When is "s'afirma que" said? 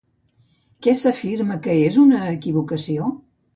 1.01-1.77